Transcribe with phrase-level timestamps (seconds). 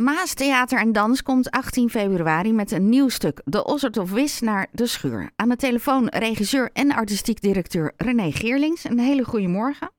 [0.00, 4.40] Maas Theater en Dans komt 18 februari met een nieuw stuk, De Ossert of Wis
[4.40, 5.30] naar de Schuur.
[5.36, 8.84] Aan de telefoon regisseur en artistiek directeur René Geerlings.
[8.84, 9.90] Een hele goede morgen.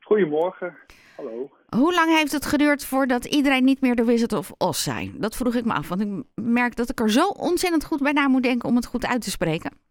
[0.00, 0.76] Goedemorgen,
[1.16, 1.50] hallo.
[1.76, 5.14] Hoe lang heeft het geduurd voordat iedereen niet meer de Wizard of Oz zei?
[5.18, 8.12] Dat vroeg ik me af, want ik merk dat ik er zo ontzettend goed bij
[8.12, 9.81] na moet denken om het goed uit te spreken.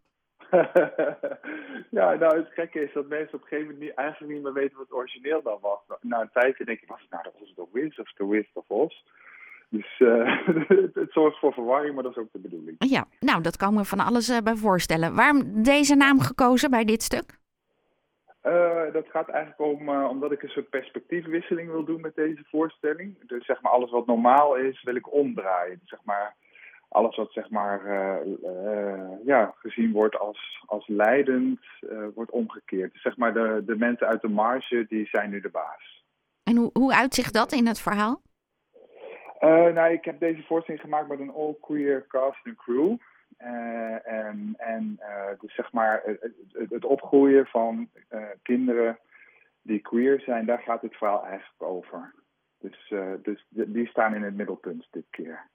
[1.97, 4.53] ja, nou het gekke is dat mensen op een gegeven moment niet, eigenlijk niet meer
[4.53, 5.79] weten wat het origineel dan was.
[6.01, 8.47] Na een tijdje denk ik, was het nou de Oz of Wiz of The Wiz
[8.53, 9.03] of Oz?
[9.69, 10.47] Dus uh,
[10.93, 12.75] het, zorgt voor verwarring, maar dat is ook de bedoeling.
[12.77, 15.15] Ja, nou dat kan me van alles uh, bij voorstellen.
[15.15, 17.39] Waarom deze naam gekozen bij dit stuk?
[18.43, 23.27] Uh, dat gaat eigenlijk om, omdat ik een soort perspectiefwisseling wil doen met deze voorstelling.
[23.27, 25.81] Dus zeg maar alles wat normaal is, wil ik omdraaien.
[25.83, 26.35] Zeg maar
[26.91, 32.93] alles wat zeg maar uh, ja, gezien wordt als, als leidend, uh, wordt omgekeerd.
[32.93, 36.05] Dus zeg maar de, de mensen uit de marge, die zijn nu de baas.
[36.43, 38.21] En hoe, hoe uitzicht dat in het verhaal?
[39.73, 42.97] nou, ik heb deze voorstelling gemaakt met een all-queer cast en crew.
[44.03, 44.99] en en
[45.39, 46.21] dus zeg maar het,
[46.51, 47.89] het, het opgroeien van
[48.41, 48.99] kinderen
[49.61, 52.13] die queer zijn, daar gaat het verhaal eigenlijk over.
[52.59, 55.49] Dus, dus die staan in het middelpunt dit keer.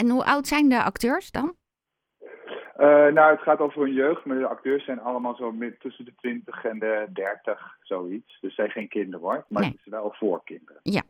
[0.00, 1.54] En hoe oud zijn de acteurs dan?
[2.78, 6.14] Uh, nou, het gaat over hun jeugd, maar de acteurs zijn allemaal zo tussen de
[6.16, 8.38] 20 en de 30, zoiets.
[8.40, 10.80] Dus zij geen kinderen hoor, maar het is wel voor kinderen.
[10.82, 11.02] Ja.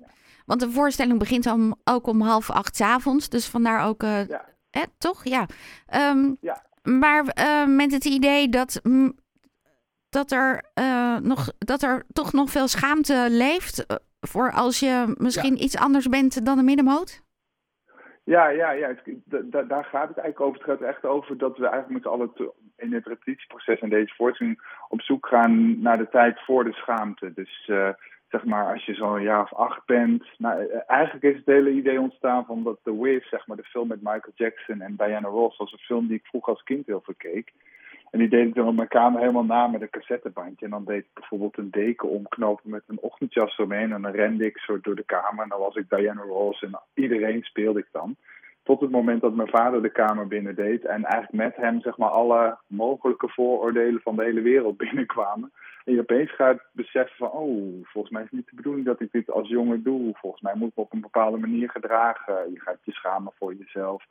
[0.47, 4.28] want de voorstelling begint om, ook om half acht s avonds, dus vandaar ook, uh,
[4.28, 4.44] ja.
[4.70, 5.25] Hè, toch?
[5.25, 5.47] Ja.
[6.12, 6.62] Um, ja.
[6.82, 8.80] Maar uh, met het idee dat,
[10.08, 10.64] dat, er,
[11.22, 13.86] nog, dat er toch nog veel schaamte leeft
[14.20, 17.22] voor als je misschien iets anders bent dan een middenmoot?
[18.31, 18.95] Ja, ja, ja.
[19.67, 20.55] daar gaat het eigenlijk over.
[20.55, 24.14] Het gaat echt over dat we eigenlijk met z'n allen in het repetitieproces en deze
[24.14, 27.33] voorstelling op zoek gaan naar de tijd voor de schaamte.
[27.34, 27.89] Dus uh,
[28.28, 30.25] zeg maar, als je zo'n jaar of acht bent.
[30.39, 33.62] Nou, eh, eigenlijk is het hele idee ontstaan van dat The Wiz, zeg maar, de
[33.62, 36.87] film met Michael Jackson en Diana Ross, was een film die ik vroeger als kind
[36.87, 37.53] heel veel keek.
[38.11, 40.65] En die deed ik dan op mijn kamer helemaal na met een cassettebandje.
[40.65, 43.93] En dan deed ik bijvoorbeeld een deken omknopen met een ochtendjas eromheen.
[43.93, 45.43] En dan rende ik zo door de kamer.
[45.43, 48.16] En dan was ik Diana Ross en iedereen speelde ik dan.
[48.62, 50.84] Tot het moment dat mijn vader de kamer binnen deed.
[50.84, 55.53] En eigenlijk met hem zeg maar alle mogelijke vooroordelen van de hele wereld binnenkwamen.
[55.84, 59.00] En je opeens gaat beseffen van, oh, volgens mij is het niet de bedoeling dat
[59.00, 60.15] ik dit als jongen doe.
[60.15, 62.53] Volgens mij moet ik me op een bepaalde manier gedragen.
[62.53, 64.04] Je gaat je schamen voor jezelf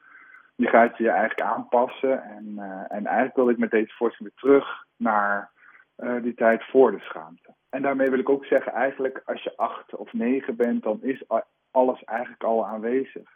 [0.60, 2.24] je gaat je eigenlijk aanpassen.
[2.24, 5.52] En, uh, en eigenlijk wil ik met deze voorstelling weer terug naar
[5.98, 7.54] uh, die tijd voor de schaamte.
[7.70, 11.24] En daarmee wil ik ook zeggen, eigenlijk als je acht of negen bent, dan is
[11.72, 13.30] alles eigenlijk al aanwezig.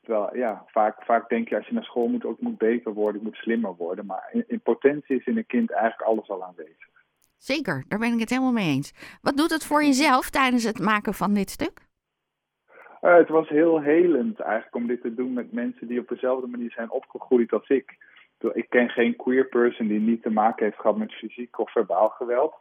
[0.00, 3.20] Terwijl, ja, vaak, vaak denk je als je naar school moet, ook moet beter worden,
[3.20, 4.06] ik moet slimmer worden.
[4.06, 6.90] Maar in potentie is in een kind eigenlijk alles al aanwezig.
[7.36, 9.18] Zeker, daar ben ik het helemaal mee eens.
[9.22, 11.90] Wat doet het voor jezelf tijdens het maken van dit stuk?
[13.02, 16.46] Uh, het was heel helend eigenlijk om dit te doen met mensen die op dezelfde
[16.46, 17.96] manier zijn opgegroeid als ik.
[18.52, 22.08] Ik ken geen queer person die niet te maken heeft gehad met fysiek of verbaal
[22.08, 22.54] geweld.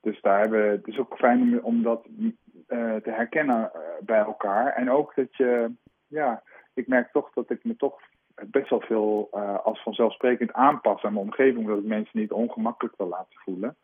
[0.00, 4.72] Dus daar hebben, het is ook fijn om, dat uh, te herkennen uh, bij elkaar.
[4.72, 5.70] En ook dat je,
[6.06, 6.42] ja,
[6.74, 8.00] ik merk toch dat ik me toch
[8.46, 9.30] best wel veel
[9.62, 13.76] als vanzelfsprekend aanpas aan mijn omgeving, omdat ik mensen niet ongemakkelijk wil laten voelen.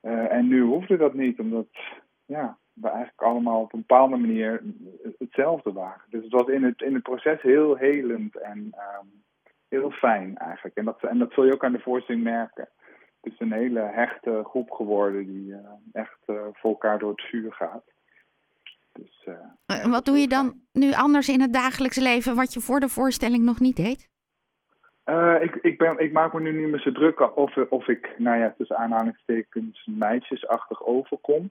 [0.00, 1.66] en nu hoefde dat niet, omdat,
[2.24, 4.62] ja, we eigenlijk allemaal op een bepaalde manier
[5.18, 6.02] hetzelfde waren.
[6.08, 9.24] Dus het was in het, in het proces heel helend en um,
[9.68, 10.76] heel fijn eigenlijk.
[10.76, 12.68] En dat, en dat zul je ook aan de voorstelling merken.
[13.20, 15.58] Het is een hele hechte groep geworden die uh,
[15.92, 17.84] echt uh, voor elkaar door het vuur gaat.
[18.92, 22.60] Dus, uh, en wat doe je dan nu anders in het dagelijks leven wat je
[22.60, 24.08] voor de voorstelling nog niet deed?
[25.40, 28.38] ik, ik, ben, ik maak me nu niet meer zo druk of, of ik, nou
[28.38, 31.50] ja, tussen aanhalingstekens meisjesachtig overkom.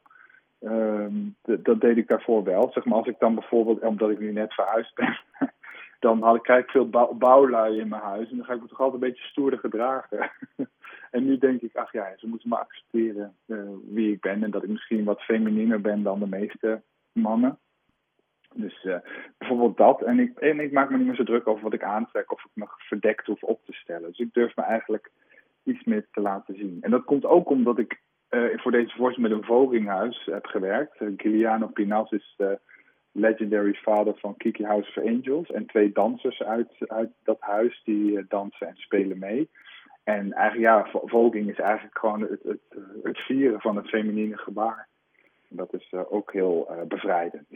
[0.66, 2.72] Um, dat deed ik daarvoor wel.
[2.72, 5.20] Zeg maar als ik dan bijvoorbeeld, omdat ik nu net verhuisd ben,
[6.00, 8.30] dan had krijg ik veel bouw, bouwlui in mijn huis.
[8.30, 10.32] En dan ga ik me toch altijd een beetje stoerder gedragen.
[11.12, 14.44] en nu denk ik, ach ja, ze moeten me accepteren uh, wie ik ben.
[14.44, 17.58] En dat ik misschien wat feminiener ben dan de meeste mannen.
[18.54, 18.98] Dus uh,
[19.38, 20.02] bijvoorbeeld dat.
[20.02, 22.44] En ik, en ik maak me niet meer zo druk over wat ik aantrek of
[22.44, 24.10] ik me verdekt hoef op te stellen.
[24.10, 25.12] Dus ik durf me eigenlijk
[25.64, 26.78] iets meer te laten zien.
[26.82, 28.02] En dat komt ook omdat ik
[28.36, 31.02] uh, voor deze voorstelling met een vogelinghuis heb gewerkt.
[31.02, 32.60] Uh, Giuliano Pinas is de
[33.12, 35.52] legendary vader van Kiki House of Angels.
[35.52, 39.50] En twee dansers uit, uit dat huis die uh, dansen en spelen mee.
[40.04, 42.60] En eigenlijk, ja, volging is eigenlijk gewoon het, het,
[43.04, 44.88] het vieren van het feminine gebaar.
[45.50, 47.48] En dat is ook heel bevrijdend.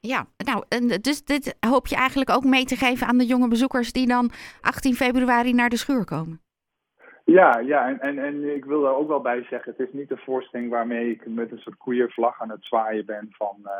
[0.00, 0.64] Ja, nou,
[1.00, 4.30] dus dit hoop je eigenlijk ook mee te geven aan de jonge bezoekers die dan
[4.60, 6.43] 18 februari naar de schuur komen.
[7.24, 10.08] Ja, ja en, en, en ik wil daar ook wel bij zeggen, het is niet
[10.08, 13.56] de voorstelling waarmee ik met een soort queer vlag aan het zwaaien ben van...
[13.64, 13.70] Uh,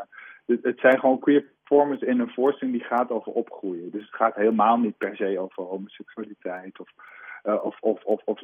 [0.62, 3.90] het, zijn gewoon queer performance in een voorstelling die gaat over opgroeien.
[3.90, 6.88] Dus het gaat helemaal niet per se over homoseksualiteit of,
[7.44, 8.40] uh, of, of, of, of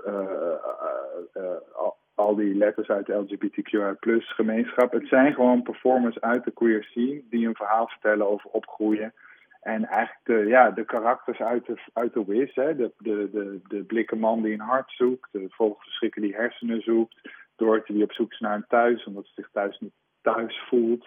[2.14, 4.92] al die letters uit de LGBTQI gemeenschap.
[4.92, 9.12] Het zijn gewoon performers uit de queer scene die een verhaal vertellen over opgroeien.
[9.60, 12.76] En eigenlijk de, ja, de karakters uit de, uit de Wiz, hè?
[12.76, 17.28] De, de, de, de blikken man die een hart zoekt, de vogelverschrikker die hersenen zoekt,
[17.56, 21.06] Dorothy die op zoek is naar een thuis omdat ze zich thuis niet thuis voelt,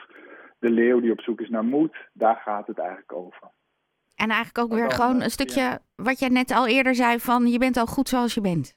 [0.59, 3.51] de leeuw die op zoek is naar moed, daar gaat het eigenlijk over.
[4.15, 7.57] En eigenlijk ook weer gewoon een stukje wat jij net al eerder zei van je
[7.57, 8.75] bent al goed zoals je bent.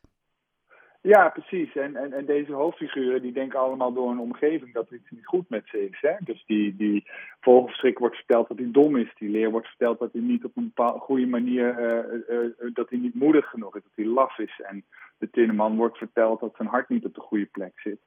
[1.07, 1.77] Ja, precies.
[1.77, 5.27] En, en, en deze hoofdfiguren die denken allemaal door een omgeving dat er iets niet
[5.27, 5.99] goed met ze is.
[6.01, 6.13] Hè?
[6.19, 7.07] Dus die, die
[7.41, 9.15] wordt verteld dat hij dom is.
[9.19, 12.91] Die leer wordt verteld dat hij niet op een bepaalde goede manier, uh, uh, dat
[12.91, 14.61] hij niet moedig genoeg is, dat hij laf is.
[14.65, 14.85] En
[15.19, 18.01] de tinneman wordt verteld dat zijn hart niet op de goede plek zit.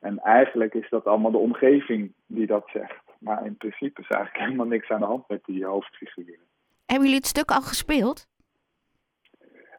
[0.00, 3.02] En eigenlijk is dat allemaal de omgeving die dat zegt.
[3.18, 6.46] Maar in principe is eigenlijk helemaal niks aan de hand met die hoofdfiguren.
[6.86, 8.28] Hebben jullie het stuk al gespeeld?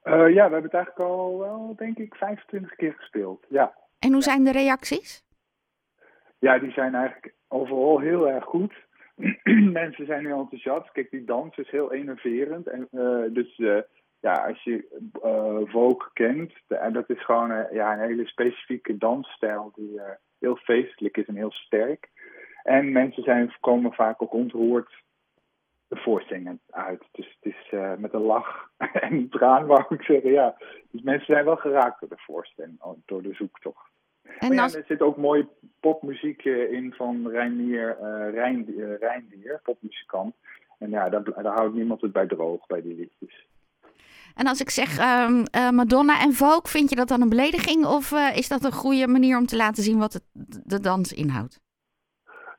[0.03, 3.45] Uh, ja, we hebben het eigenlijk al wel, denk ik, 25 keer gespeeld.
[3.49, 3.73] Ja.
[3.99, 5.23] En hoe zijn de reacties?
[6.39, 8.73] Ja, die zijn eigenlijk overal heel erg goed.
[9.81, 10.91] Mensen zijn heel enthousiast.
[10.91, 12.67] Kijk, die dans is heel enerverend.
[12.67, 13.81] En, uh, dus uh,
[14.19, 19.71] ja, als je uh, Vogue kent, en dat is gewoon ja, een hele specifieke dansstijl
[19.75, 19.99] die
[20.39, 22.09] heel feestelijk is en heel sterk.
[22.63, 25.03] En mensen zijn, komen vaak ook ontroerd
[25.91, 27.03] de voorstellingen uit.
[27.11, 28.69] Dus het is uh, met een lach
[29.05, 30.31] en een traan, wou ik zeggen.
[30.31, 30.55] Ja,
[30.91, 33.89] dus mensen zijn wel geraakt door de voorstelling, oh, door de zoektocht.
[34.39, 35.47] En ja, er zit ook mooi
[35.79, 38.65] popmuziek in van Reinier, uh, Rein,
[38.99, 40.35] Reindier, popmuzikant.
[40.79, 43.47] En ja, daar, daar houdt niemand het bij droog, bij die liedjes.
[44.35, 47.85] En als ik zeg uh, Madonna en Vogue, vind je dat dan een belediging?
[47.85, 50.23] Of uh, is dat een goede manier om te laten zien wat het,
[50.63, 51.59] de dans inhoudt?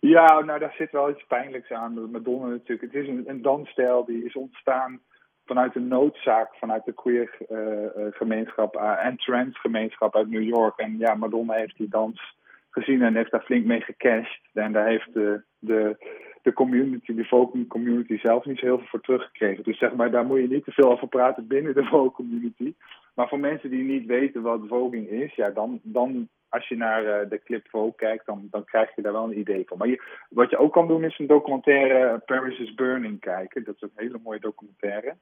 [0.08, 2.10] Ja, nou daar zit wel iets pijnlijks aan.
[2.10, 2.92] Madonna natuurlijk.
[2.92, 5.00] Het is een, een dansstijl die is ontstaan
[5.44, 10.78] vanuit een noodzaak, vanuit de queer uh, gemeenschap uh, en trans gemeenschap uit New York.
[10.78, 12.34] En ja, Madonna heeft die dans
[12.70, 14.40] gezien en heeft daar flink mee gecashed.
[14.52, 15.96] En daar heeft de, de,
[16.42, 19.64] de community, de folk community zelf niet zo heel veel voor teruggekregen.
[19.64, 22.74] Dus zeg maar, daar moet je niet te veel over praten binnen de folk community.
[23.14, 27.04] Maar voor mensen die niet weten wat voging is, ja, dan, dan als je naar
[27.04, 29.78] uh, de clip Vogue kijkt, dan, dan krijg je daar wel een idee van.
[29.78, 33.64] Maar je, wat je ook kan doen, is een documentaire Paris is Burning kijken.
[33.64, 35.16] Dat is een hele mooie documentaire.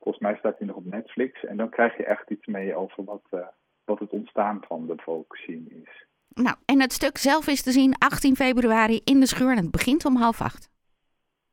[0.00, 1.44] Volgens mij staat die nog op Netflix.
[1.44, 3.40] En dan krijg je echt iets mee over wat, uh,
[3.84, 6.06] wat het ontstaan van de Vogue scene is.
[6.28, 9.70] Nou, en het stuk zelf is te zien 18 februari in de schuur en het
[9.70, 10.70] begint om half acht.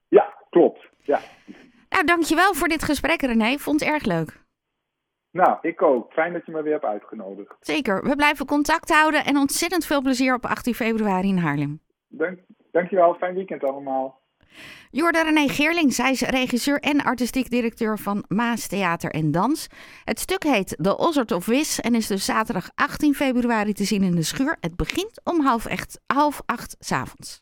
[0.08, 0.90] Ja, klopt.
[1.04, 1.20] Ja.
[1.90, 3.58] Nou, dankjewel voor dit gesprek René.
[3.58, 4.41] Vond het erg leuk.
[5.32, 6.14] Nou, ik ook.
[6.14, 7.56] Fijn dat je me weer hebt uitgenodigd.
[7.60, 8.04] Zeker.
[8.04, 11.80] We blijven contact houden en ontzettend veel plezier op 18 februari in Haarlem.
[12.08, 12.40] Dank,
[12.72, 13.14] dankjewel.
[13.14, 14.20] Fijn weekend allemaal.
[14.90, 19.68] Jorda René Geerling, zij is regisseur en artistiek directeur van Maas Theater en Dans.
[20.04, 24.04] Het stuk heet The Ozzard of Wis en is dus zaterdag 18 februari te zien
[24.04, 24.58] in de schuur.
[24.60, 27.42] Het begint om half, echt, half acht s avonds.